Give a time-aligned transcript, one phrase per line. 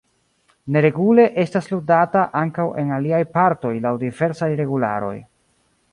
[0.75, 5.17] Neregule estas ludata ankaŭ en aliaj partoj laŭ diversaj regularoj.